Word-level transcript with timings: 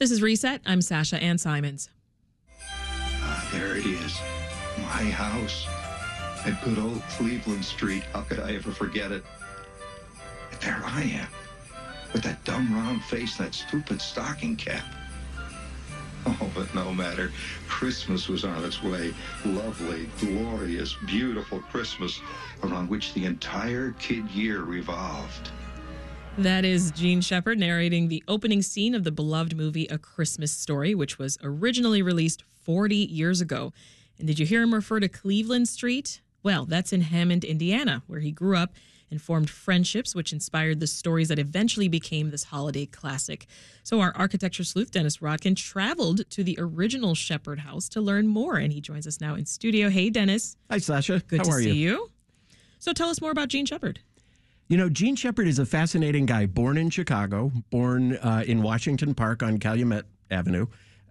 This 0.00 0.12
is 0.12 0.22
Reset. 0.22 0.62
I'm 0.64 0.80
Sasha 0.80 1.22
Ann 1.22 1.36
Simons. 1.36 1.90
Ah, 2.58 3.48
there 3.52 3.76
it 3.76 3.84
is. 3.84 4.18
My 4.78 5.10
house. 5.10 5.66
At 6.46 6.64
good 6.64 6.78
old 6.78 7.02
Cleveland 7.10 7.62
Street. 7.62 8.02
How 8.14 8.22
could 8.22 8.40
I 8.40 8.54
ever 8.54 8.70
forget 8.70 9.12
it? 9.12 9.22
There 10.62 10.80
I 10.86 11.02
am. 11.02 11.26
With 12.14 12.22
that 12.22 12.42
dumb 12.46 12.74
round 12.74 13.04
face 13.04 13.38
and 13.38 13.48
that 13.48 13.54
stupid 13.54 14.00
stocking 14.00 14.56
cap. 14.56 14.86
Oh, 16.24 16.50
but 16.54 16.74
no 16.74 16.94
matter. 16.94 17.30
Christmas 17.68 18.26
was 18.26 18.42
on 18.42 18.64
its 18.64 18.82
way. 18.82 19.12
Lovely, 19.44 20.08
glorious, 20.18 20.96
beautiful 21.04 21.58
Christmas 21.70 22.22
around 22.62 22.88
which 22.88 23.12
the 23.12 23.26
entire 23.26 23.94
kid 23.98 24.30
year 24.30 24.62
revolved. 24.62 25.50
That 26.38 26.64
is 26.64 26.90
Jean 26.92 27.20
Shepherd 27.20 27.58
narrating 27.58 28.08
the 28.08 28.22
opening 28.26 28.62
scene 28.62 28.94
of 28.94 29.04
the 29.04 29.10
beloved 29.10 29.56
movie 29.56 29.86
A 29.86 29.98
Christmas 29.98 30.52
Story, 30.52 30.94
which 30.94 31.18
was 31.18 31.36
originally 31.42 32.00
released 32.02 32.44
40 32.64 32.96
years 32.96 33.40
ago. 33.40 33.72
And 34.18 34.26
did 34.26 34.38
you 34.38 34.46
hear 34.46 34.62
him 34.62 34.72
refer 34.72 35.00
to 35.00 35.08
Cleveland 35.08 35.68
Street? 35.68 36.20
Well, 36.42 36.64
that's 36.64 36.92
in 36.92 37.02
Hammond, 37.02 37.44
Indiana, 37.44 38.02
where 38.06 38.20
he 38.20 38.32
grew 38.32 38.56
up 38.56 38.72
and 39.10 39.20
formed 39.20 39.50
friendships, 39.50 40.14
which 40.14 40.32
inspired 40.32 40.80
the 40.80 40.86
stories 40.86 41.28
that 41.28 41.38
eventually 41.38 41.88
became 41.88 42.30
this 42.30 42.44
holiday 42.44 42.86
classic. 42.86 43.46
So, 43.82 44.00
our 44.00 44.12
architecture 44.16 44.64
sleuth, 44.64 44.92
Dennis 44.92 45.18
Rodkin, 45.18 45.56
traveled 45.56 46.30
to 46.30 46.44
the 46.44 46.56
original 46.58 47.14
Shepherd 47.14 47.58
house 47.58 47.88
to 47.90 48.00
learn 48.00 48.28
more. 48.28 48.56
And 48.56 48.72
he 48.72 48.80
joins 48.80 49.06
us 49.06 49.20
now 49.20 49.34
in 49.34 49.44
studio. 49.46 49.90
Hey, 49.90 50.08
Dennis. 50.10 50.56
Hi, 50.70 50.78
Sasha. 50.78 51.22
Good 51.26 51.38
How 51.38 51.44
to 51.44 51.50
are 51.50 51.60
see 51.60 51.72
you? 51.72 51.90
you. 51.90 52.10
So, 52.78 52.92
tell 52.94 53.10
us 53.10 53.20
more 53.20 53.32
about 53.32 53.48
Jean 53.48 53.66
Shepherd. 53.66 54.00
You 54.70 54.76
know, 54.76 54.88
Jean 54.88 55.16
Shepherd 55.16 55.48
is 55.48 55.58
a 55.58 55.66
fascinating 55.66 56.26
guy. 56.26 56.46
Born 56.46 56.78
in 56.78 56.90
Chicago, 56.90 57.50
born 57.70 58.16
uh, 58.18 58.44
in 58.46 58.62
Washington 58.62 59.16
Park 59.16 59.42
on 59.42 59.58
Calumet 59.58 60.06
Avenue 60.30 60.66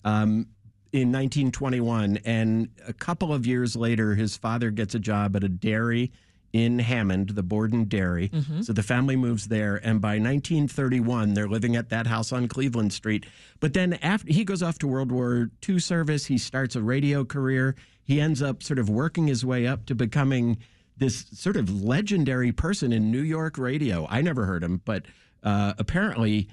um, 0.05 0.47
in 0.93 1.11
1921, 1.11 2.19
and 2.23 2.69
a 2.87 2.93
couple 2.93 3.33
of 3.33 3.45
years 3.45 3.75
later, 3.75 4.15
his 4.15 4.37
father 4.37 4.71
gets 4.71 4.95
a 4.95 4.99
job 4.99 5.35
at 5.35 5.43
a 5.43 5.49
dairy 5.49 6.13
in 6.53 6.79
Hammond, 6.79 7.31
the 7.31 7.43
Borden 7.43 7.83
Dairy. 7.83 8.31
So 8.63 8.71
the 8.71 8.81
family 8.81 9.17
moves 9.17 9.49
there, 9.49 9.75
and 9.75 9.99
by 9.99 10.11
1931, 10.19 11.33
they're 11.33 11.49
living 11.49 11.75
at 11.75 11.89
that 11.89 12.07
house 12.07 12.31
on 12.31 12.47
Cleveland 12.47 12.93
Street. 12.93 13.25
But 13.59 13.73
then 13.73 13.95
after 13.95 14.31
he 14.31 14.45
goes 14.45 14.63
off 14.63 14.79
to 14.79 14.87
World 14.87 15.11
War 15.11 15.51
II 15.67 15.79
service, 15.79 16.27
he 16.27 16.37
starts 16.37 16.77
a 16.77 16.81
radio 16.81 17.25
career. 17.25 17.75
He 18.01 18.21
ends 18.21 18.41
up 18.41 18.63
sort 18.63 18.79
of 18.79 18.89
working 18.89 19.27
his 19.27 19.45
way 19.45 19.67
up 19.67 19.85
to 19.87 19.95
becoming 19.95 20.59
this 20.99 21.25
sort 21.33 21.55
of 21.57 21.83
legendary 21.83 22.51
person 22.51 22.93
in 22.93 23.11
New 23.11 23.21
York 23.21 23.57
radio. 23.57 24.05
I 24.09 24.21
never 24.21 24.45
heard 24.45 24.63
him, 24.63 24.81
but 24.85 25.05
uh, 25.43 25.73
apparently 25.77 26.49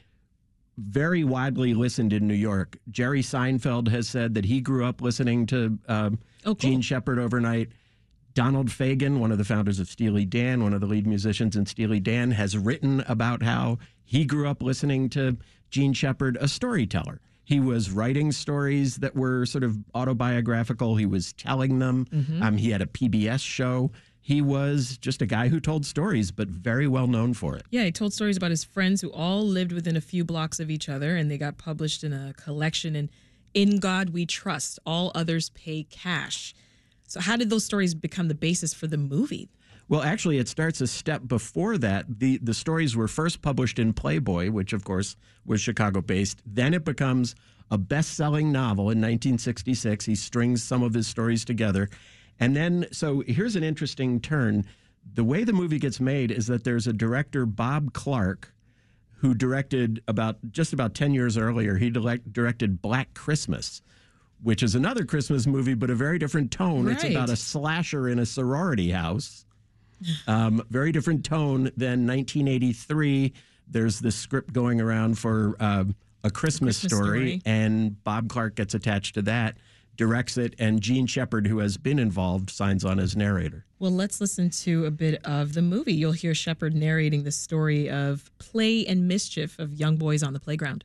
very 0.78 1.24
widely 1.24 1.74
listened 1.74 2.12
in 2.12 2.26
New 2.26 2.34
York. 2.34 2.76
Jerry 2.90 3.22
Seinfeld 3.22 3.88
has 3.88 4.08
said 4.08 4.34
that 4.34 4.44
he 4.44 4.60
grew 4.60 4.84
up 4.84 5.00
listening 5.00 5.46
to 5.46 5.78
um, 5.88 6.18
Oh, 6.44 6.54
cool. 6.54 6.54
Jean 6.54 6.80
Shepherd 6.80 7.18
overnight. 7.18 7.70
Donald 8.34 8.68
Fagen, 8.68 9.18
one 9.18 9.32
of 9.32 9.38
the 9.38 9.44
founders 9.44 9.80
of 9.80 9.88
Steely 9.88 10.26
Dan, 10.26 10.62
one 10.62 10.74
of 10.74 10.80
the 10.82 10.86
lead 10.86 11.06
musicians 11.06 11.56
in 11.56 11.64
Steely 11.64 11.98
Dan, 12.00 12.30
has 12.32 12.56
written 12.58 13.02
about 13.08 13.42
how 13.42 13.78
he 14.04 14.24
grew 14.26 14.46
up 14.48 14.62
listening 14.62 15.08
to 15.10 15.38
Jean 15.70 15.94
Shepherd, 15.94 16.36
a 16.40 16.46
storyteller. 16.46 17.20
He 17.44 17.58
was 17.60 17.90
writing 17.90 18.30
stories 18.32 18.96
that 18.96 19.16
were 19.16 19.46
sort 19.46 19.64
of 19.64 19.78
autobiographical. 19.94 20.96
He 20.96 21.06
was 21.06 21.32
telling 21.32 21.78
them. 21.78 22.06
Um, 22.42 22.56
he 22.58 22.70
had 22.70 22.82
a 22.82 22.86
PBS 22.86 23.40
show. 23.40 23.90
He 24.26 24.42
was 24.42 24.98
just 24.98 25.22
a 25.22 25.26
guy 25.26 25.46
who 25.46 25.60
told 25.60 25.86
stories, 25.86 26.32
but 26.32 26.48
very 26.48 26.88
well 26.88 27.06
known 27.06 27.32
for 27.32 27.54
it. 27.54 27.62
Yeah, 27.70 27.84
he 27.84 27.92
told 27.92 28.12
stories 28.12 28.36
about 28.36 28.50
his 28.50 28.64
friends 28.64 29.00
who 29.00 29.08
all 29.12 29.46
lived 29.46 29.70
within 29.70 29.96
a 29.96 30.00
few 30.00 30.24
blocks 30.24 30.58
of 30.58 30.68
each 30.68 30.88
other, 30.88 31.14
and 31.14 31.30
they 31.30 31.38
got 31.38 31.58
published 31.58 32.02
in 32.02 32.12
a 32.12 32.34
collection 32.34 32.96
And 32.96 33.08
In 33.54 33.78
God 33.78 34.10
We 34.10 34.26
Trust, 34.26 34.80
All 34.84 35.12
Others 35.14 35.50
Pay 35.50 35.84
Cash. 35.84 36.56
So, 37.06 37.20
how 37.20 37.36
did 37.36 37.50
those 37.50 37.64
stories 37.64 37.94
become 37.94 38.26
the 38.26 38.34
basis 38.34 38.74
for 38.74 38.88
the 38.88 38.96
movie? 38.96 39.48
Well, 39.88 40.02
actually, 40.02 40.38
it 40.38 40.48
starts 40.48 40.80
a 40.80 40.88
step 40.88 41.28
before 41.28 41.78
that. 41.78 42.18
The 42.18 42.38
the 42.38 42.52
stories 42.52 42.96
were 42.96 43.06
first 43.06 43.42
published 43.42 43.78
in 43.78 43.92
Playboy, 43.92 44.50
which 44.50 44.72
of 44.72 44.82
course 44.82 45.14
was 45.44 45.60
Chicago 45.60 46.00
based. 46.00 46.42
Then 46.44 46.74
it 46.74 46.84
becomes 46.84 47.36
a 47.70 47.78
best 47.78 48.14
selling 48.14 48.50
novel 48.50 48.86
in 48.86 48.98
1966. 48.98 50.04
He 50.04 50.16
strings 50.16 50.64
some 50.64 50.82
of 50.82 50.94
his 50.94 51.06
stories 51.06 51.44
together. 51.44 51.88
And 52.38 52.54
then, 52.56 52.86
so 52.92 53.22
here's 53.26 53.56
an 53.56 53.64
interesting 53.64 54.20
turn. 54.20 54.64
The 55.14 55.24
way 55.24 55.44
the 55.44 55.52
movie 55.52 55.78
gets 55.78 56.00
made 56.00 56.30
is 56.30 56.46
that 56.48 56.64
there's 56.64 56.86
a 56.86 56.92
director, 56.92 57.46
Bob 57.46 57.92
Clark, 57.92 58.52
who 59.18 59.34
directed 59.34 60.02
about 60.08 60.36
just 60.52 60.72
about 60.72 60.94
10 60.94 61.14
years 61.14 61.38
earlier, 61.38 61.76
he 61.76 61.88
direct, 61.90 62.32
directed 62.32 62.82
Black 62.82 63.14
Christmas, 63.14 63.80
which 64.42 64.62
is 64.62 64.74
another 64.74 65.04
Christmas 65.04 65.46
movie, 65.46 65.74
but 65.74 65.88
a 65.88 65.94
very 65.94 66.18
different 66.18 66.50
tone. 66.50 66.88
It's 66.88 67.04
about 67.04 67.30
a 67.30 67.36
slasher 67.36 68.08
in 68.08 68.18
a 68.18 68.26
sorority 68.26 68.90
house. 68.90 69.46
Um, 70.26 70.62
very 70.68 70.92
different 70.92 71.24
tone 71.24 71.70
than 71.76 72.06
1983. 72.06 73.32
There's 73.66 73.98
this 74.00 74.14
script 74.14 74.52
going 74.52 74.80
around 74.80 75.18
for 75.18 75.56
um, 75.58 75.96
a 76.22 76.30
Christmas, 76.30 76.80
Christmas 76.80 76.92
story, 76.92 77.38
Story. 77.38 77.42
and 77.46 78.02
Bob 78.04 78.28
Clark 78.28 78.56
gets 78.56 78.74
attached 78.74 79.14
to 79.14 79.22
that, 79.22 79.56
directs 79.96 80.36
it, 80.36 80.54
and 80.58 80.80
Jean 80.80 81.06
Shepherd, 81.06 81.46
who 81.46 81.58
has 81.58 81.76
been 81.76 81.98
involved, 81.98 82.50
signs 82.50 82.84
on 82.84 82.98
as 82.98 83.16
narrator. 83.16 83.64
Well, 83.78 83.90
let's 83.90 84.20
listen 84.20 84.50
to 84.50 84.86
a 84.86 84.90
bit 84.90 85.20
of 85.24 85.54
the 85.54 85.62
movie. 85.62 85.92
You'll 85.94 86.12
hear 86.12 86.34
Shepherd 86.34 86.74
narrating 86.74 87.24
the 87.24 87.32
story 87.32 87.90
of 87.90 88.30
play 88.38 88.86
and 88.86 89.06
mischief 89.06 89.58
of 89.58 89.74
young 89.74 89.96
boys 89.96 90.22
on 90.22 90.32
the 90.32 90.40
playground. 90.40 90.84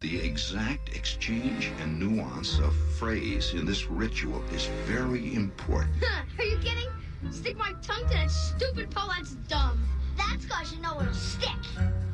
The 0.00 0.24
exact 0.24 0.94
exchange 0.94 1.72
and 1.80 1.98
nuance 1.98 2.58
of 2.60 2.72
phrase 2.98 3.54
in 3.54 3.66
this 3.66 3.86
ritual 3.86 4.42
is 4.52 4.66
very 4.86 5.34
important. 5.34 5.92
Are 6.38 6.44
you 6.44 6.58
kidding? 6.58 6.88
Stick 7.32 7.56
my 7.56 7.72
tongue 7.82 8.06
to 8.06 8.14
that 8.14 8.30
stupid 8.30 8.90
pole, 8.92 9.10
that's 9.16 9.32
dumb. 9.48 9.84
That's 10.16 10.46
cause 10.46 10.72
you 10.72 10.80
know 10.80 11.00
it'll 11.00 11.12
stick. 11.12 11.50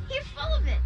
You're 0.09 0.23
full 0.35 0.51
of 0.55 0.65
it. 0.65 0.79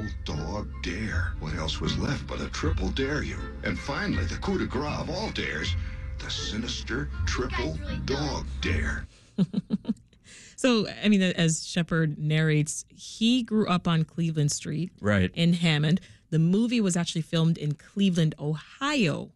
A 0.00 0.10
double 0.24 0.44
dog 0.52 0.68
dare. 0.82 1.32
What 1.40 1.54
else 1.54 1.80
was 1.80 1.96
left 1.98 2.26
but 2.26 2.40
a 2.40 2.48
triple 2.48 2.90
dare 2.90 3.22
you? 3.22 3.36
And 3.64 3.78
finally, 3.78 4.24
the 4.24 4.36
coup 4.36 4.58
de 4.58 4.66
grace 4.66 4.98
of 5.00 5.10
all 5.10 5.30
dares, 5.30 5.74
the 6.18 6.30
sinister 6.30 7.08
triple 7.26 7.72
guys 7.74 7.80
really 7.80 7.98
don't. 8.04 8.26
dog 8.26 8.46
dare. 8.60 9.06
So, 10.58 10.86
I 11.04 11.08
mean, 11.10 11.20
as 11.20 11.66
Shepherd 11.66 12.18
narrates, 12.18 12.86
he 12.88 13.42
grew 13.42 13.68
up 13.68 13.86
on 13.86 14.04
Cleveland 14.04 14.50
Street 14.50 14.90
Right. 15.02 15.30
in 15.34 15.52
Hammond. 15.52 16.00
The 16.30 16.38
movie 16.38 16.80
was 16.80 16.96
actually 16.96 17.20
filmed 17.22 17.58
in 17.58 17.72
Cleveland, 17.74 18.34
Ohio. 18.40 19.32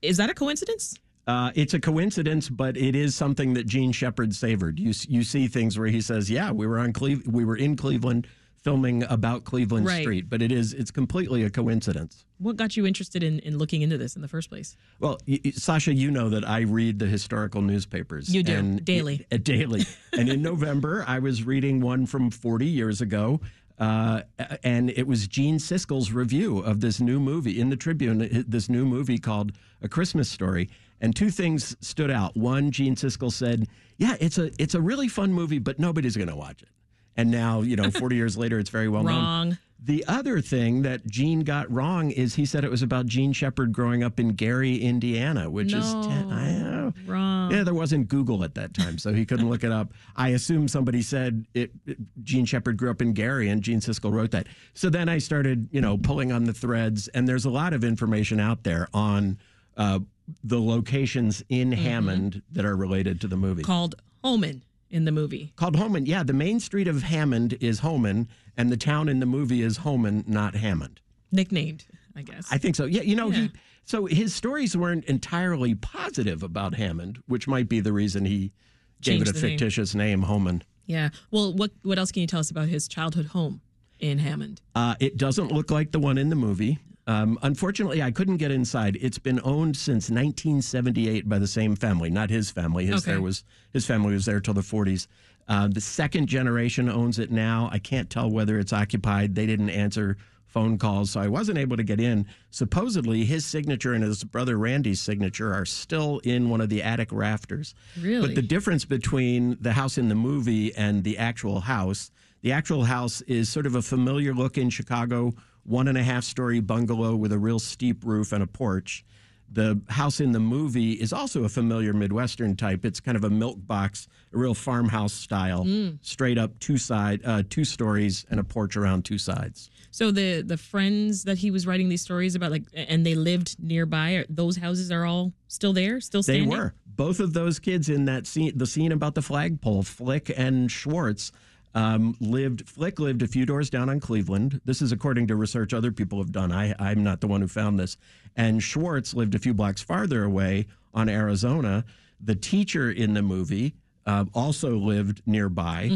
Is 0.00 0.16
that 0.18 0.30
a 0.30 0.34
coincidence? 0.34 0.96
Uh, 1.26 1.50
it's 1.56 1.74
a 1.74 1.80
coincidence, 1.80 2.48
but 2.48 2.76
it 2.76 2.94
is 2.94 3.16
something 3.16 3.54
that 3.54 3.66
Jean 3.66 3.90
Shepherd 3.90 4.32
savored. 4.32 4.78
You 4.78 4.92
you 5.08 5.24
see 5.24 5.48
things 5.48 5.76
where 5.76 5.88
he 5.88 6.00
says, 6.00 6.30
"Yeah, 6.30 6.52
we 6.52 6.68
were 6.68 6.78
on 6.78 6.92
Cleve- 6.92 7.26
we 7.26 7.44
were 7.44 7.56
in 7.56 7.74
Cleveland 7.76 8.28
filming 8.62 9.02
about 9.04 9.44
Cleveland 9.44 9.86
Right. 9.86 10.02
Street," 10.02 10.28
but 10.28 10.42
it 10.42 10.52
is 10.52 10.72
it's 10.72 10.90
completely 10.90 11.42
a 11.44 11.50
coincidence. 11.50 12.24
What 12.38 12.56
got 12.56 12.76
you 12.76 12.86
interested 12.86 13.22
in, 13.22 13.38
in 13.40 13.58
looking 13.58 13.82
into 13.82 13.98
this 13.98 14.14
in 14.16 14.22
the 14.22 14.28
first 14.28 14.48
place? 14.50 14.76
Well, 15.00 15.18
y- 15.26 15.40
y- 15.44 15.50
Sasha, 15.52 15.92
you 15.94 16.10
know 16.10 16.28
that 16.28 16.48
I 16.48 16.60
read 16.60 16.98
the 16.98 17.06
historical 17.06 17.62
newspapers. 17.62 18.32
You 18.34 18.42
do, 18.42 18.54
and 18.54 18.84
daily. 18.84 19.26
uh, 19.32 19.38
daily. 19.38 19.84
and 20.12 20.28
in 20.28 20.42
November, 20.42 21.04
I 21.06 21.18
was 21.18 21.42
reading 21.44 21.80
one 21.80 22.06
from 22.06 22.30
40 22.30 22.66
years 22.66 23.00
ago. 23.00 23.40
Uh, 23.78 24.22
and 24.64 24.90
it 24.90 25.06
was 25.06 25.28
Gene 25.28 25.58
Siskel's 25.58 26.10
review 26.10 26.58
of 26.58 26.80
this 26.80 27.00
new 27.00 27.20
movie 27.20 27.60
in 27.60 27.70
the 27.70 27.76
Tribune, 27.76 28.44
this 28.48 28.68
new 28.68 28.84
movie 28.84 29.18
called 29.18 29.52
A 29.82 29.88
Christmas 29.88 30.28
Story. 30.28 30.68
And 31.00 31.14
two 31.14 31.30
things 31.30 31.76
stood 31.80 32.10
out. 32.10 32.36
One, 32.36 32.72
Gene 32.72 32.96
Siskel 32.96 33.30
said, 33.30 33.68
"Yeah, 33.96 34.16
it's 34.18 34.36
a 34.36 34.50
it's 34.60 34.74
a 34.74 34.80
really 34.80 35.06
fun 35.06 35.32
movie, 35.32 35.60
but 35.60 35.78
nobody's 35.78 36.16
going 36.16 36.28
to 36.28 36.34
watch 36.34 36.60
it." 36.60 36.70
And 37.18 37.30
now, 37.30 37.60
you 37.60 37.76
know, 37.76 37.90
40 37.90 38.16
years 38.16 38.38
later, 38.38 38.58
it's 38.58 38.70
very 38.70 38.88
well 38.88 39.02
known. 39.02 39.14
Wrong. 39.22 39.58
The 39.84 40.04
other 40.08 40.40
thing 40.40 40.82
that 40.82 41.06
Gene 41.06 41.40
got 41.40 41.70
wrong 41.70 42.10
is 42.10 42.34
he 42.34 42.44
said 42.46 42.64
it 42.64 42.70
was 42.70 42.82
about 42.82 43.06
Jean 43.06 43.32
Shepherd 43.32 43.72
growing 43.72 44.02
up 44.02 44.18
in 44.18 44.30
Gary, 44.30 44.76
Indiana, 44.76 45.48
which 45.48 45.72
is 45.72 45.92
ten, 45.92 46.32
I 46.32 46.58
know. 46.58 46.92
Wrong. 47.06 47.52
Yeah, 47.52 47.62
there 47.62 47.74
wasn't 47.74 48.08
Google 48.08 48.42
at 48.42 48.56
that 48.56 48.74
time, 48.74 48.98
so 48.98 49.12
he 49.12 49.24
couldn't 49.24 49.48
look 49.48 49.62
it 49.62 49.70
up. 49.70 49.92
I 50.16 50.30
assume 50.30 50.66
somebody 50.66 51.00
said 51.00 51.46
it, 51.54 51.70
it- 51.86 51.96
Jean 52.24 52.44
Shepherd 52.44 52.76
grew 52.76 52.90
up 52.90 53.00
in 53.00 53.12
Gary, 53.12 53.48
and 53.50 53.62
Gene 53.62 53.78
Siskel 53.78 54.12
wrote 54.12 54.32
that. 54.32 54.48
So 54.74 54.90
then 54.90 55.08
I 55.08 55.18
started, 55.18 55.68
you 55.70 55.80
know, 55.80 55.96
pulling 55.96 56.32
on 56.32 56.42
the 56.44 56.52
threads, 56.52 57.06
and 57.08 57.28
there's 57.28 57.44
a 57.44 57.50
lot 57.50 57.72
of 57.72 57.84
information 57.84 58.40
out 58.40 58.64
there 58.64 58.88
on 58.92 59.38
uh, 59.76 60.00
the 60.42 60.60
locations 60.60 61.42
in 61.48 61.70
Hammond 61.70 62.42
that 62.50 62.64
are 62.64 62.76
related 62.76 63.20
to 63.20 63.28
the 63.28 63.36
movie. 63.36 63.62
Called 63.62 63.94
Holman 64.24 64.62
in 64.90 65.04
the 65.04 65.12
movie. 65.12 65.52
Called 65.56 65.76
Hohman. 65.76 66.06
Yeah, 66.06 66.22
the 66.22 66.32
main 66.32 66.60
street 66.60 66.88
of 66.88 67.02
Hammond 67.02 67.56
is 67.60 67.80
Hohman, 67.80 68.26
and 68.56 68.70
the 68.70 68.76
town 68.76 69.08
in 69.08 69.20
the 69.20 69.26
movie 69.26 69.62
is 69.62 69.78
Hohman, 69.78 70.26
not 70.26 70.54
Hammond. 70.54 71.00
Nicknamed, 71.30 71.84
I 72.16 72.22
guess. 72.22 72.48
I 72.50 72.58
think 72.58 72.74
so. 72.76 72.84
Yeah, 72.86 73.02
you 73.02 73.14
know, 73.16 73.30
Yeah. 73.30 73.36
he 73.42 73.50
so 73.84 74.04
his 74.06 74.34
stories 74.34 74.76
weren't 74.76 75.04
entirely 75.06 75.74
positive 75.74 76.42
about 76.42 76.74
Hammond, 76.74 77.22
which 77.26 77.46
might 77.48 77.68
be 77.68 77.80
the 77.80 77.92
reason 77.92 78.24
he 78.24 78.52
gave 79.00 79.22
it 79.22 79.28
a 79.28 79.32
the 79.32 79.40
name. 79.40 79.50
fictitious 79.50 79.94
name, 79.94 80.22
Hohman. 80.24 80.62
Yeah. 80.86 81.10
Well, 81.30 81.54
what 81.54 81.70
what 81.82 81.98
else 81.98 82.10
can 82.12 82.20
you 82.22 82.26
tell 82.26 82.40
us 82.40 82.50
about 82.50 82.68
his 82.68 82.88
childhood 82.88 83.26
home 83.26 83.60
in 83.98 84.18
Hammond? 84.18 84.60
Uh, 84.74 84.94
it 85.00 85.16
doesn't 85.16 85.52
look 85.52 85.70
like 85.70 85.92
the 85.92 85.98
one 85.98 86.16
in 86.18 86.28
the 86.30 86.36
movie. 86.36 86.78
Um, 87.08 87.38
unfortunately, 87.40 88.02
I 88.02 88.10
couldn't 88.10 88.36
get 88.36 88.50
inside. 88.50 88.98
It's 89.00 89.18
been 89.18 89.40
owned 89.42 89.76
since 89.78 90.10
1978 90.10 91.26
by 91.26 91.38
the 91.38 91.46
same 91.46 91.74
family, 91.74 92.10
not 92.10 92.28
his 92.28 92.50
family. 92.50 92.84
His 92.84 93.02
Okay. 93.02 93.12
there 93.12 93.22
was 93.22 93.44
his 93.72 93.86
family 93.86 94.12
was 94.12 94.26
there 94.26 94.40
till 94.40 94.52
the 94.52 94.60
40s. 94.60 95.06
Uh, 95.48 95.68
the 95.68 95.80
second 95.80 96.26
generation 96.26 96.90
owns 96.90 97.18
it 97.18 97.30
now. 97.32 97.70
I 97.72 97.78
can't 97.78 98.10
tell 98.10 98.30
whether 98.30 98.58
it's 98.58 98.74
occupied. 98.74 99.34
They 99.34 99.46
didn't 99.46 99.70
answer 99.70 100.18
phone 100.48 100.76
calls, 100.76 101.10
so 101.12 101.20
I 101.20 101.28
wasn't 101.28 101.56
able 101.56 101.78
to 101.78 101.82
get 101.82 101.98
in. 101.98 102.26
Supposedly, 102.50 103.24
his 103.24 103.46
signature 103.46 103.94
and 103.94 104.04
his 104.04 104.22
brother 104.24 104.58
Randy's 104.58 105.00
signature 105.00 105.54
are 105.54 105.64
still 105.64 106.18
in 106.24 106.50
one 106.50 106.60
of 106.60 106.68
the 106.68 106.82
attic 106.82 107.08
rafters. 107.10 107.74
Really? 107.98 108.26
But 108.26 108.34
the 108.34 108.42
difference 108.42 108.84
between 108.84 109.56
the 109.62 109.72
house 109.72 109.96
in 109.96 110.10
the 110.10 110.14
movie 110.14 110.74
and 110.76 111.04
the 111.04 111.16
actual 111.16 111.60
house, 111.60 112.10
the 112.42 112.52
actual 112.52 112.84
house 112.84 113.22
is 113.22 113.48
sort 113.48 113.64
of 113.64 113.74
a 113.74 113.82
familiar 113.82 114.34
look 114.34 114.58
in 114.58 114.68
Chicago, 114.68 115.32
one 115.68 115.88
and 115.88 115.98
a 115.98 116.02
half 116.02 116.24
story 116.24 116.60
bungalow 116.60 117.14
with 117.14 117.32
a 117.32 117.38
real 117.38 117.58
steep 117.58 118.04
roof 118.04 118.32
and 118.32 118.42
a 118.42 118.46
porch. 118.46 119.04
The 119.50 119.80
house 119.88 120.20
in 120.20 120.32
the 120.32 120.40
movie 120.40 120.92
is 120.92 121.10
also 121.10 121.44
a 121.44 121.48
familiar 121.48 121.94
Midwestern 121.94 122.54
type. 122.54 122.84
It's 122.84 123.00
kind 123.00 123.16
of 123.16 123.24
a 123.24 123.30
milk 123.30 123.56
box, 123.58 124.06
a 124.34 124.36
real 124.36 124.52
farmhouse 124.52 125.14
style, 125.14 125.66
straight 126.02 126.36
up 126.36 126.58
two 126.58 126.76
side, 126.76 127.22
uh, 127.24 127.42
two 127.48 127.64
stories 127.64 128.26
and 128.30 128.38
a 128.38 128.44
porch 128.44 128.76
around 128.76 129.06
two 129.06 129.16
sides. 129.16 129.70
So 129.90 130.10
the 130.10 130.42
the 130.42 130.58
friends 130.58 131.24
that 131.24 131.38
he 131.38 131.50
was 131.50 131.66
writing 131.66 131.88
these 131.88 132.02
stories 132.02 132.34
about, 132.34 132.50
like, 132.50 132.64
and 132.74 133.06
they 133.06 133.14
lived 133.14 133.56
nearby. 133.58 134.12
Are, 134.16 134.26
those 134.28 134.58
houses 134.58 134.92
are 134.92 135.06
all 135.06 135.32
still 135.46 135.72
there, 135.72 135.98
still 136.02 136.22
standing. 136.22 136.50
They 136.50 136.56
were 136.56 136.74
both 136.84 137.18
of 137.18 137.32
those 137.32 137.58
kids 137.58 137.88
in 137.88 138.04
that 138.04 138.26
scene. 138.26 138.52
The 138.54 138.66
scene 138.66 138.92
about 138.92 139.14
the 139.14 139.22
flagpole, 139.22 139.82
Flick 139.82 140.30
and 140.36 140.70
Schwartz. 140.70 141.32
Um, 141.74 142.16
lived 142.20 142.68
Flick 142.68 142.98
lived 142.98 143.22
a 143.22 143.26
few 143.26 143.44
doors 143.44 143.70
down 143.70 143.88
on 143.88 144.00
Cleveland. 144.00 144.60
This 144.64 144.80
is 144.82 144.90
according 144.92 145.26
to 145.28 145.36
research 145.36 145.74
other 145.74 145.92
people 145.92 146.18
have 146.18 146.32
done. 146.32 146.50
I, 146.50 146.74
I'm 146.78 147.04
not 147.04 147.20
the 147.20 147.26
one 147.26 147.40
who 147.40 147.48
found 147.48 147.78
this. 147.78 147.96
And 148.36 148.62
Schwartz 148.62 149.14
lived 149.14 149.34
a 149.34 149.38
few 149.38 149.54
blocks 149.54 149.82
farther 149.82 150.24
away 150.24 150.66
on 150.94 151.08
Arizona. 151.08 151.84
The 152.20 152.34
teacher 152.34 152.90
in 152.90 153.14
the 153.14 153.22
movie 153.22 153.74
uh, 154.06 154.24
also 154.34 154.76
lived 154.76 155.22
nearby, 155.26 155.90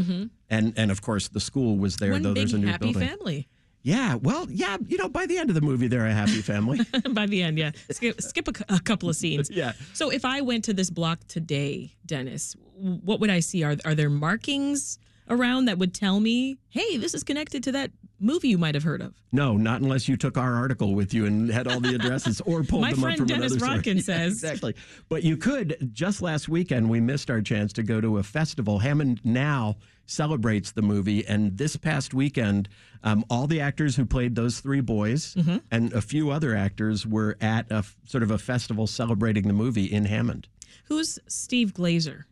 and 0.49 0.73
and 0.77 0.91
of 0.91 1.01
course 1.01 1.27
the 1.29 1.39
school 1.39 1.77
was 1.77 1.97
there. 1.97 2.13
Mm-hmm. 2.13 2.13
One 2.13 2.21
though 2.21 2.33
big 2.33 2.41
there's 2.41 2.53
a 2.53 2.57
new 2.59 2.67
happy 2.67 2.93
building. 2.93 3.07
family. 3.07 3.47
Yeah, 3.81 4.15
well, 4.15 4.47
yeah, 4.49 4.77
you 4.87 4.97
know, 4.97 5.09
by 5.09 5.25
the 5.25 5.37
end 5.37 5.49
of 5.49 5.55
the 5.55 5.61
movie, 5.61 5.87
they're 5.89 6.05
a 6.05 6.13
happy 6.13 6.41
family. 6.41 6.79
By 7.09 7.25
the 7.25 7.43
end, 7.43 7.57
yeah. 7.57 7.71
Skip, 7.91 8.21
skip 8.21 8.47
a, 8.47 8.75
a 8.75 8.79
couple 8.79 9.09
of 9.09 9.15
scenes. 9.17 9.49
Yeah. 9.53 9.73
So 9.91 10.09
if 10.09 10.23
I 10.23 10.39
went 10.39 10.63
to 10.65 10.73
this 10.73 10.89
block 10.89 11.19
today, 11.27 11.93
Dennis, 12.05 12.55
what 12.77 13.19
would 13.19 13.29
I 13.29 13.41
see? 13.41 13.61
Are 13.65 13.75
are 13.83 13.93
there 13.93 14.09
markings 14.09 14.99
around 15.33 15.65
that 15.65 15.77
would 15.77 15.93
tell 15.93 16.19
me, 16.19 16.57
hey, 16.69 16.97
this 16.97 17.13
is 17.13 17.23
connected 17.23 17.63
to 17.63 17.71
that 17.73 17.91
movie 18.19 18.47
you 18.49 18.57
might 18.57 18.75
have 18.75 18.83
heard 18.83 19.01
of? 19.01 19.13
No, 19.31 19.57
not 19.57 19.81
unless 19.81 20.07
you 20.07 20.15
took 20.15 20.37
our 20.37 20.53
article 20.55 20.93
with 20.95 21.13
you 21.13 21.25
and 21.25 21.49
had 21.49 21.67
all 21.67 21.79
the 21.79 21.95
addresses 21.95 22.39
or 22.41 22.63
pulled 22.63 22.83
them 22.85 23.03
up 23.03 23.17
from 23.17 23.25
Dennis 23.27 23.53
another 23.53 23.65
source. 23.73 23.79
Rodkin 23.85 23.95
Yeah, 23.95 24.01
says. 24.01 24.33
exactly. 24.33 24.75
But 25.09 25.23
you 25.23 25.35
could. 25.37 25.89
Just 25.93 26.21
last 26.21 26.47
weekend, 26.47 26.89
we 26.89 26.99
missed 27.01 27.29
our 27.29 27.41
chance 27.41 27.73
to 27.73 27.83
go 27.83 27.99
to 27.99 28.17
a 28.19 28.23
festival. 28.23 28.79
Hammond 28.79 29.19
now 29.23 29.77
celebrates 30.05 30.71
the 30.71 30.81
movie, 30.81 31.25
and 31.27 31.57
this 31.57 31.75
past 31.77 32.13
weekend, 32.13 32.67
um, 33.03 33.23
all 33.29 33.47
the 33.47 33.61
actors 33.61 33.95
who 33.95 34.05
played 34.05 34.35
those 34.35 34.59
three 34.59 34.81
boys 34.81 35.33
Mm-hmm. 35.35 35.57
and 35.71 35.93
a 35.93 36.01
few 36.01 36.29
other 36.29 36.55
actors 36.55 37.07
were 37.07 37.37
at 37.41 37.71
a 37.71 37.83
sort 38.05 38.21
of 38.23 38.29
a 38.31 38.37
festival 38.37 38.85
celebrating 38.87 39.47
the 39.47 39.53
movie 39.53 39.85
in 39.85 40.05
Hammond. 40.05 40.47
Who's 40.85 41.17
Steve 41.27 41.73
Glazer? 41.73 42.23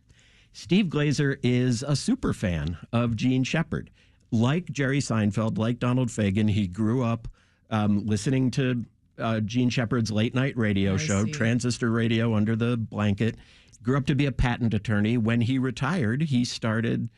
Steve 0.53 0.87
Glazer 0.87 1.37
is 1.43 1.83
a 1.83 1.95
super 1.95 2.33
fan 2.33 2.77
of 2.91 3.15
Jean 3.15 3.43
Shepherd. 3.43 3.89
Like 4.31 4.65
Jerry 4.71 4.99
Seinfeld, 4.99 5.57
like 5.57 5.79
Donald 5.79 6.09
Fagen, 6.09 6.49
he 6.49 6.67
grew 6.67 7.03
up 7.03 7.27
um, 7.69 8.05
listening 8.05 8.51
to 8.51 8.85
uh, 9.17 9.39
Jean 9.41 9.69
Shepherd's 9.69 10.11
late 10.11 10.33
night 10.35 10.55
radio 10.57 10.93
I 10.93 10.97
show, 10.97 11.25
see. 11.25 11.31
Transistor 11.31 11.91
Radio 11.91 12.35
Under 12.35 12.55
the 12.55 12.77
Blanket. 12.77 13.35
Grew 13.83 13.97
up 13.97 14.05
to 14.05 14.15
be 14.15 14.25
a 14.25 14.31
patent 14.31 14.73
attorney. 14.73 15.17
When 15.17 15.41
he 15.41 15.57
retired, 15.57 16.21
he 16.23 16.45
started 16.45 17.09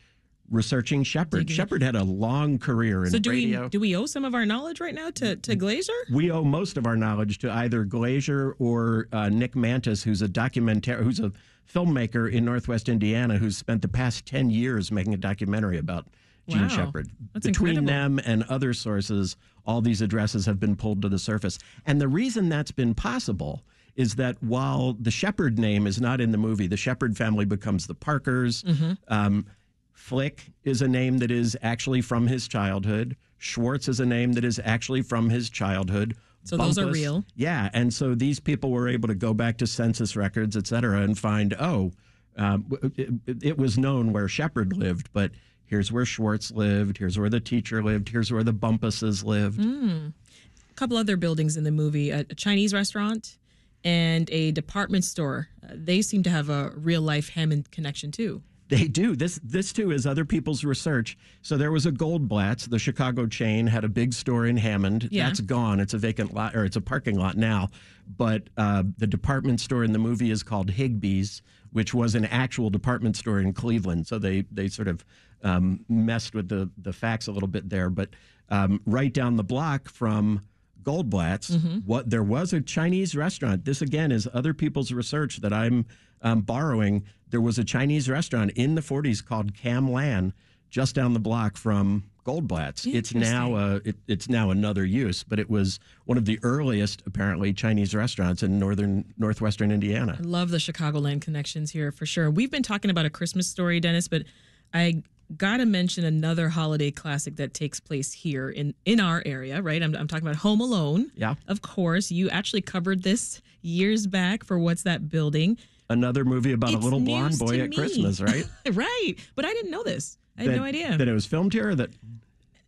researching 0.49 1.03
Shepherd. 1.03 1.49
Shepherd 1.49 1.81
had 1.83 1.95
a 1.95 2.03
long 2.03 2.57
career 2.59 3.03
in 3.05 3.11
So 3.11 3.19
do 3.19 3.29
radio. 3.31 3.63
we 3.63 3.69
do 3.69 3.79
we 3.79 3.95
owe 3.95 4.05
some 4.05 4.25
of 4.25 4.33
our 4.33 4.45
knowledge 4.45 4.79
right 4.79 4.93
now 4.93 5.09
to 5.11 5.35
to 5.35 5.55
Glazer? 5.55 5.89
we 6.11 6.31
owe 6.31 6.43
most 6.43 6.77
of 6.77 6.85
our 6.85 6.95
knowledge 6.95 7.39
to 7.39 7.51
either 7.51 7.85
Glazer 7.85 8.53
or 8.59 9.07
uh, 9.11 9.29
Nick 9.29 9.55
Mantis, 9.55 10.03
who's 10.03 10.21
a 10.21 10.27
documentary, 10.27 11.03
who's 11.03 11.19
a 11.19 11.31
filmmaker 11.71 12.31
in 12.31 12.45
Northwest 12.45 12.89
Indiana, 12.89 13.37
who's 13.37 13.57
spent 13.57 13.81
the 13.81 13.87
past 13.87 14.25
ten 14.25 14.49
years 14.49 14.91
making 14.91 15.13
a 15.13 15.17
documentary 15.17 15.77
about 15.77 16.07
Jean 16.47 16.63
Wow. 16.63 16.67
Shepherd. 16.67 17.09
That's 17.33 17.45
Between 17.45 17.77
incredible. 17.77 18.17
them 18.17 18.19
and 18.25 18.43
other 18.43 18.73
sources, 18.73 19.37
all 19.65 19.81
these 19.81 20.01
addresses 20.01 20.45
have 20.45 20.59
been 20.59 20.75
pulled 20.75 21.01
to 21.03 21.09
the 21.09 21.19
surface, 21.19 21.57
and 21.85 21.99
the 22.01 22.07
reason 22.07 22.49
that's 22.49 22.71
been 22.71 22.93
possible 22.93 23.63
is 23.95 24.15
that 24.15 24.41
while 24.41 24.93
the 24.99 25.11
Shepherd 25.11 25.59
name 25.59 25.85
is 25.85 26.01
not 26.01 26.19
in 26.19 26.31
the 26.31 26.37
movie, 26.37 26.65
the 26.67 26.75
Shepherd 26.77 27.15
family 27.15 27.45
becomes 27.45 27.85
the 27.85 27.93
Parkers. 27.93 28.63
Mm-hmm. 28.63 28.93
Um, 29.07 29.45
Flick 29.91 30.51
is 30.63 30.81
a 30.81 30.87
name 30.87 31.19
that 31.19 31.29
is 31.29 31.55
actually 31.61 32.01
from 32.01 32.25
his 32.25 32.47
childhood. 32.47 33.15
Schwartz 33.37 33.87
is 33.87 33.99
a 33.99 34.05
name 34.05 34.33
that 34.33 34.43
is 34.43 34.59
actually 34.63 35.03
from 35.03 35.29
his 35.29 35.49
childhood. 35.49 36.15
So 36.43 36.57
those 36.57 36.77
are 36.77 36.87
real? 36.91 37.23
Yeah, 37.35 37.69
and 37.73 37.93
so 37.93 38.15
these 38.15 38.39
people 38.39 38.71
were 38.71 38.87
able 38.87 39.07
to 39.07 39.15
go 39.15 39.33
back 39.33 39.57
to 39.59 39.67
census 39.67 40.15
records, 40.15 40.57
et 40.57 40.67
cetera, 40.67 41.01
and 41.01 41.17
find 41.17 41.55
oh, 41.59 41.91
um, 42.37 42.65
it, 42.97 43.43
it 43.43 43.57
was 43.57 43.77
known 43.77 44.11
where 44.11 44.27
Shepherd 44.27 44.75
lived, 44.75 45.09
but 45.13 45.31
here's 45.65 45.91
where 45.91 46.05
Schwartz 46.05 46.51
lived. 46.51 46.97
Here's 46.97 47.17
where 47.17 47.29
the 47.29 47.39
teacher 47.39 47.81
lived. 47.81 48.09
Here's 48.09 48.31
where 48.31 48.43
the 48.43 48.53
Bumpuses 48.53 49.23
lived. 49.23 49.59
A 49.63 50.73
couple 50.75 50.97
other 50.97 51.15
buildings 51.15 51.55
in 51.55 51.63
the 51.63 51.71
movie: 51.71 52.09
a, 52.09 52.21
a 52.29 52.35
Chinese 52.35 52.73
restaurant 52.73 53.37
and 53.83 54.29
a 54.31 54.51
department 54.51 55.05
store. 55.05 55.49
Uh, 55.63 55.73
they 55.75 56.01
seem 56.01 56.23
to 56.23 56.29
have 56.29 56.49
a 56.49 56.71
real 56.75 57.01
life 57.01 57.29
Hammond 57.29 57.71
connection 57.71 58.11
too. 58.11 58.41
They 58.73 58.87
do. 58.87 59.15
This 59.15 59.39
this 59.43 59.71
too 59.71 59.91
is 59.91 60.07
other 60.07 60.25
people's 60.25 60.63
research. 60.63 61.17
So 61.41 61.57
there 61.57 61.71
was 61.71 61.85
a 61.85 61.91
Goldblatt's, 61.91 62.65
the 62.65 62.79
Chicago 62.79 63.27
chain, 63.27 63.67
had 63.67 63.83
a 63.83 63.89
big 63.89 64.13
store 64.13 64.47
in 64.47 64.57
Hammond. 64.57 65.09
Yeah. 65.11 65.27
That's 65.27 65.41
gone. 65.41 65.79
It's 65.79 65.93
a 65.93 65.99
vacant 65.99 66.33
lot 66.33 66.55
or 66.55 66.65
it's 66.65 66.75
a 66.75 66.81
parking 66.81 67.17
lot 67.17 67.37
now. 67.37 67.69
But 68.17 68.49
uh, 68.57 68.83
the 68.97 69.05
department 69.07 69.61
store 69.61 69.83
in 69.83 69.93
the 69.93 69.99
movie 69.99 70.31
is 70.31 70.41
called 70.41 70.71
Higbee's, 70.71 71.41
which 71.71 71.93
was 71.93 72.15
an 72.15 72.25
actual 72.25 72.69
department 72.69 73.15
store 73.15 73.39
in 73.39 73.53
Cleveland. 73.53 74.07
So 74.07 74.17
they 74.17 74.45
they 74.51 74.67
sort 74.69 74.87
of 74.87 75.05
um, 75.43 75.85
messed 75.87 76.33
with 76.33 76.49
the 76.49 76.69
the 76.77 76.93
facts 76.93 77.27
a 77.27 77.31
little 77.31 77.49
bit 77.49 77.69
there. 77.69 77.91
But 77.91 78.09
um, 78.49 78.81
right 78.85 79.13
down 79.13 79.35
the 79.35 79.43
block 79.43 79.87
from 79.87 80.41
Goldblatt's, 80.81 81.55
what 81.85 82.09
there 82.09 82.23
was 82.23 82.53
a 82.53 82.59
Chinese 82.61 83.15
restaurant. 83.15 83.65
This 83.65 83.81
again 83.81 84.11
is 84.11 84.27
other 84.33 84.53
people's 84.53 84.91
research 84.91 85.37
that 85.37 85.53
I'm 85.53 85.85
um, 86.23 86.41
borrowing. 86.41 87.03
There 87.33 87.41
was 87.41 87.57
a 87.57 87.63
Chinese 87.63 88.07
restaurant 88.07 88.51
in 88.51 88.75
the 88.75 88.81
40s 88.81 89.25
called 89.25 89.55
Cam 89.55 89.91
Lan, 89.91 90.33
just 90.69 90.93
down 90.93 91.13
the 91.13 91.19
block 91.19 91.57
from 91.57 92.03
Goldblatt's. 92.27 92.85
It's 92.85 93.15
now 93.15 93.55
a 93.55 93.75
it, 93.77 93.95
it's 94.07 94.29
now 94.29 94.51
another 94.51 94.85
use, 94.85 95.23
but 95.23 95.39
it 95.39 95.49
was 95.49 95.79
one 96.05 96.19
of 96.19 96.25
the 96.25 96.37
earliest 96.43 97.01
apparently 97.07 97.51
Chinese 97.51 97.95
restaurants 97.95 98.43
in 98.43 98.59
northern 98.59 99.11
northwestern 99.17 99.71
Indiana. 99.71 100.15
I 100.19 100.21
love 100.21 100.51
the 100.51 100.59
Chicagoland 100.59 101.21
connections 101.21 101.71
here 101.71 101.91
for 101.91 102.05
sure. 102.05 102.29
We've 102.29 102.51
been 102.51 102.61
talking 102.61 102.91
about 102.91 103.05
a 103.05 103.09
Christmas 103.09 103.47
story, 103.47 103.79
Dennis, 103.79 104.07
but 104.07 104.25
I 104.71 105.01
gotta 105.35 105.65
mention 105.65 106.05
another 106.05 106.49
holiday 106.49 106.91
classic 106.91 107.37
that 107.37 107.55
takes 107.55 107.79
place 107.79 108.13
here 108.13 108.47
in 108.47 108.75
in 108.85 108.99
our 108.99 109.23
area, 109.25 109.59
right? 109.59 109.81
I'm, 109.81 109.95
I'm 109.95 110.07
talking 110.07 110.27
about 110.27 110.37
Home 110.41 110.61
Alone. 110.61 111.11
Yeah. 111.15 111.33
Of 111.47 111.63
course, 111.63 112.11
you 112.11 112.29
actually 112.29 112.61
covered 112.61 113.01
this 113.01 113.41
years 113.63 114.05
back 114.05 114.43
for 114.43 114.59
What's 114.59 114.83
That 114.83 115.09
Building? 115.09 115.57
Another 115.89 116.23
movie 116.25 116.53
about 116.53 116.73
a 116.73 116.77
little 116.77 116.99
blonde 116.99 117.37
boy 117.37 117.59
at 117.59 117.69
me. 117.69 117.75
Christmas, 117.75 118.21
right? 118.21 118.45
right. 118.71 119.13
But 119.35 119.45
I 119.45 119.53
didn't 119.53 119.71
know 119.71 119.83
this. 119.83 120.17
I 120.37 120.43
had 120.43 120.51
That- 120.51 120.57
no 120.57 120.63
idea. 120.63 120.97
that 120.97 121.07
it 121.07 121.13
was 121.13 121.25
filmed 121.25 121.53
here. 121.53 121.69
Or 121.69 121.75
that 121.75 121.89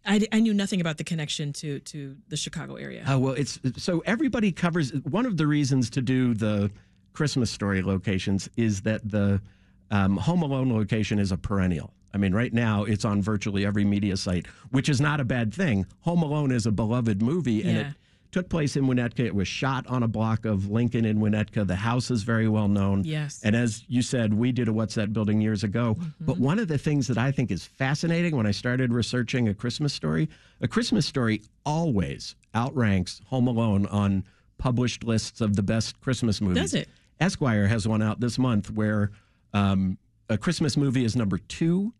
I, 0.06 0.22
I 0.32 0.40
knew 0.40 0.54
nothing 0.54 0.82
about 0.82 0.98
the 0.98 1.04
connection 1.04 1.52
to 1.54 1.80
to 1.80 2.16
the 2.28 2.38
Chicago 2.38 2.76
area. 2.76 3.04
Oh 3.08 3.18
well, 3.18 3.34
it's 3.34 3.60
so 3.78 4.02
everybody 4.06 4.52
covers. 4.52 4.92
One 4.94 5.26
of 5.26 5.38
the 5.38 5.48
reasons 5.48 5.90
to 5.92 6.02
do 6.02 6.34
the 6.34 6.70
Christmas 7.14 7.50
story 7.50 7.82
locations 7.82 8.50
is 8.58 8.82
that 8.82 9.10
the 9.10 9.42
um, 9.90 10.18
Home 10.18 10.44
Alone 10.44 10.72
location 10.74 11.18
is 11.18 11.32
a 11.32 11.38
perennial. 11.38 11.92
I 12.14 12.18
mean, 12.18 12.34
right 12.34 12.54
now 12.54 12.84
it's 12.84 13.04
on 13.04 13.22
virtually 13.22 13.66
every 13.66 13.84
media 13.84 14.16
site, 14.16 14.46
which 14.72 14.90
is 14.90 15.02
not 15.02 15.20
a 15.20 15.26
bad 15.26 15.54
thing. 15.54 15.86
Home 16.02 16.22
Alone 16.22 16.52
is 16.52 16.66
a 16.66 16.72
beloved 16.72 17.22
movie, 17.22 17.62
and 17.64 17.72
Yeah. 17.78 17.82
it 17.90 17.94
took 18.36 18.50
place 18.50 18.76
in 18.76 18.84
Winnetka. 18.84 19.22
It 19.22 19.34
was 19.34 19.48
shot 19.48 19.88
on 19.88 20.04
a 20.04 20.10
block 20.10 20.44
of 20.44 20.70
Lincoln 20.70 21.06
in 21.06 21.20
Winnetka. 21.20 21.66
The 21.66 21.78
house 21.78 22.12
is 22.12 22.24
very 22.24 22.50
well 22.50 22.68
known. 22.68 23.06
Yes. 23.06 23.40
And 23.46 23.56
as 23.56 23.86
you 23.88 24.02
said, 24.02 24.34
we 24.34 24.52
did 24.52 24.68
a 24.68 24.74
What's 24.74 24.96
That 24.96 25.14
Building 25.14 25.40
years 25.40 25.64
ago. 25.64 25.98
But 26.20 26.38
one 26.38 26.60
of 26.60 26.68
the 26.68 26.78
things 26.78 27.08
that 27.08 27.18
I 27.18 27.32
think 27.32 27.50
is 27.50 27.64
fascinating 27.64 28.36
when 28.36 28.46
I 28.46 28.52
started 28.52 28.92
researching 28.92 29.48
a 29.48 29.54
Christmas 29.54 29.94
story, 29.94 30.28
a 30.60 30.68
Christmas 30.68 31.06
story 31.06 31.44
always 31.66 32.36
outranks 32.54 33.22
Home 33.28 33.48
Alone 33.48 33.86
on 33.86 34.26
published 34.58 35.06
lists 35.06 35.40
of 35.40 35.56
the 35.56 35.64
best 35.64 36.02
Christmas 36.02 36.42
movies. 36.42 36.62
Does 36.62 36.74
it? 36.74 36.90
Esquire 37.22 37.68
has 37.68 37.88
one 37.88 38.02
out 38.02 38.20
this 38.20 38.38
month 38.38 38.70
where 38.70 39.12
um, 39.54 39.98
a 40.30 40.38
Christmas 40.38 40.76
movie 40.76 41.06
is 41.06 41.16
number 41.16 41.38
two 41.38 41.94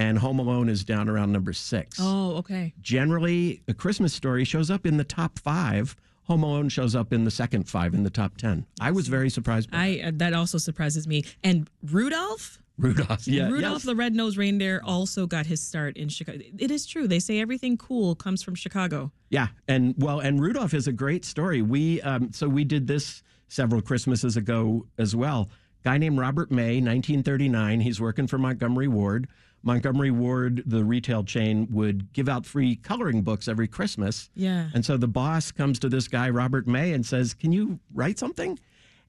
and 0.00 0.18
Home 0.18 0.38
Alone 0.38 0.70
is 0.70 0.82
down 0.82 1.10
around 1.10 1.30
number 1.30 1.52
six. 1.52 1.98
Oh, 2.00 2.36
okay. 2.36 2.72
Generally, 2.80 3.60
A 3.68 3.74
Christmas 3.74 4.14
Story 4.14 4.44
shows 4.44 4.70
up 4.70 4.86
in 4.86 4.96
the 4.96 5.04
top 5.04 5.38
five. 5.38 5.94
Home 6.24 6.42
Alone 6.42 6.70
shows 6.70 6.96
up 6.96 7.12
in 7.12 7.24
the 7.24 7.30
second 7.30 7.68
five 7.68 7.92
in 7.92 8.02
the 8.02 8.08
top 8.08 8.38
10. 8.38 8.64
I 8.80 8.92
was 8.92 9.08
very 9.08 9.28
surprised 9.28 9.70
by 9.70 9.78
I 9.78 10.08
uh, 10.08 10.10
that 10.14 10.32
also 10.32 10.56
surprises 10.56 11.06
me. 11.06 11.24
And 11.44 11.68
Rudolph, 11.82 12.62
Rudolph. 12.78 13.28
Yeah, 13.28 13.50
Rudolph 13.50 13.80
yes. 13.80 13.82
the 13.82 13.94
Red-Nosed 13.94 14.38
Reindeer 14.38 14.80
also 14.82 15.26
got 15.26 15.44
his 15.44 15.60
start 15.60 15.98
in 15.98 16.08
Chicago. 16.08 16.38
It 16.58 16.70
is 16.70 16.86
true. 16.86 17.06
They 17.06 17.18
say 17.18 17.38
everything 17.38 17.76
cool 17.76 18.14
comes 18.14 18.42
from 18.42 18.54
Chicago. 18.54 19.12
Yeah, 19.28 19.48
and 19.68 19.94
well, 19.98 20.20
and 20.20 20.40
Rudolph 20.40 20.72
is 20.72 20.86
a 20.86 20.92
great 20.92 21.26
story. 21.26 21.60
We 21.60 22.00
um, 22.00 22.32
so 22.32 22.48
we 22.48 22.64
did 22.64 22.86
this 22.86 23.22
several 23.48 23.82
Christmases 23.82 24.38
ago 24.38 24.86
as 24.96 25.14
well. 25.14 25.50
Guy 25.84 25.98
named 25.98 26.18
Robert 26.18 26.50
May, 26.50 26.76
1939. 26.76 27.80
He's 27.80 28.00
working 28.00 28.26
for 28.26 28.38
Montgomery 28.38 28.88
Ward. 28.88 29.28
Montgomery 29.62 30.10
Ward, 30.10 30.62
the 30.66 30.84
retail 30.84 31.22
chain, 31.22 31.68
would 31.70 32.12
give 32.12 32.28
out 32.28 32.46
free 32.46 32.76
coloring 32.76 33.22
books 33.22 33.46
every 33.46 33.68
Christmas. 33.68 34.30
Yeah. 34.34 34.68
And 34.72 34.84
so 34.84 34.96
the 34.96 35.08
boss 35.08 35.52
comes 35.52 35.78
to 35.80 35.88
this 35.88 36.08
guy, 36.08 36.30
Robert 36.30 36.66
May, 36.66 36.92
and 36.92 37.04
says, 37.04 37.34
Can 37.34 37.52
you 37.52 37.78
write 37.92 38.18
something? 38.18 38.58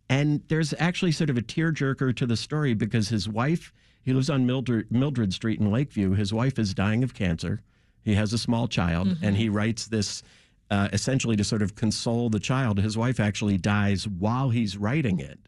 And 0.09 0.41
there's 0.49 0.73
actually 0.77 1.13
sort 1.13 1.29
of 1.29 1.37
a 1.37 1.41
tearjerker 1.41 2.15
to 2.17 2.25
the 2.25 2.35
story 2.35 2.73
because 2.73 3.07
his 3.07 3.29
wife, 3.29 3.71
he 4.03 4.11
lives 4.11 4.29
on 4.29 4.45
Mildred, 4.45 4.91
Mildred 4.91 5.31
Street 5.33 5.59
in 5.61 5.71
Lakeview. 5.71 6.11
His 6.11 6.33
wife 6.33 6.59
is 6.59 6.73
dying 6.73 7.01
of 7.03 7.13
cancer. 7.13 7.61
He 8.03 8.15
has 8.15 8.33
a 8.33 8.37
small 8.37 8.67
child, 8.67 9.15
and 9.21 9.37
he 9.37 9.47
writes 9.47 9.87
this 9.87 10.23
uh, 10.69 10.89
essentially 10.91 11.35
to 11.35 11.43
sort 11.43 11.61
of 11.61 11.75
console 11.75 12.29
the 12.29 12.39
child. 12.39 12.79
His 12.79 12.97
wife 12.97 13.19
actually 13.19 13.57
dies 13.57 14.07
while 14.07 14.49
he's 14.49 14.75
writing 14.75 15.19
it. 15.19 15.39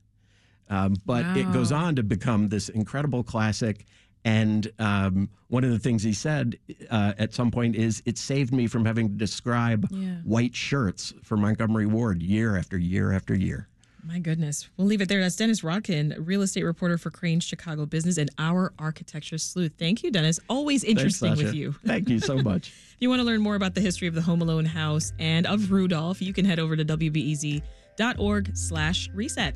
Um, 0.69 0.95
but 1.05 1.25
it 1.37 1.51
goes 1.51 1.71
on 1.71 1.95
to 1.97 2.03
become 2.03 2.49
this 2.49 2.69
incredible 2.69 3.23
classic. 3.23 3.85
And 4.25 4.71
um, 4.79 5.29
one 5.49 5.63
of 5.63 5.71
the 5.71 5.79
things 5.79 6.01
he 6.03 6.13
said 6.13 6.57
uh, 6.89 7.13
at 7.17 7.33
some 7.33 7.51
point 7.51 7.75
is, 7.75 8.01
it 8.05 8.17
saved 8.17 8.53
me 8.53 8.67
from 8.67 8.85
having 8.85 9.09
to 9.09 9.15
describe 9.15 9.87
Yeah. 9.91 10.15
white 10.23 10.55
shirts 10.55 11.13
for 11.23 11.35
Montgomery 11.37 11.85
Ward 11.85 12.21
year 12.23 12.55
after 12.57 12.77
year 12.77 13.11
after 13.11 13.35
year. 13.35 13.67
My 14.05 14.19
goodness. 14.19 14.67
We'll 14.75 14.87
leave 14.87 14.99
it 15.01 15.07
there. 15.07 15.21
That's 15.21 15.37
Dennis 15.37 15.61
Rodkin, 15.61 16.13
real 16.19 16.41
estate 16.41 16.63
reporter 16.63 16.97
for 16.97 17.09
Crain's 17.09 17.45
Chicago 17.45 17.85
Business 17.85 18.17
and 18.17 18.29
our 18.37 18.73
architecture 18.77 19.37
sleuth. 19.37 19.71
Thank 19.77 20.03
you, 20.03 20.11
Dennis. 20.11 20.41
Always 20.49 20.83
Thanks, 20.83 21.01
interesting 21.01 21.37
with 21.37 21.53
you. 21.53 21.71
Thank 21.85 22.09
you 22.09 22.19
so 22.19 22.37
much. 22.37 22.67
If 22.67 22.95
you 22.99 23.09
want 23.09 23.21
to 23.21 23.25
learn 23.25 23.41
more 23.41 23.55
about 23.55 23.75
the 23.75 23.81
history 23.81 24.09
of 24.09 24.13
the 24.13 24.21
Home 24.21 24.41
Alone 24.41 24.65
house 24.65 25.13
and 25.19 25.47
of 25.47 25.71
Rudolph, 25.71 26.21
you 26.21 26.33
can 26.33 26.43
head 26.43 26.59
over 26.59 26.75
to 26.75 26.83
wbez.org 26.83 28.57
slash 28.57 29.09
reset. 29.13 29.55